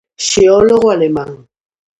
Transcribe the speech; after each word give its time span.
Xeólogo 0.29 0.87
alemán. 0.95 1.31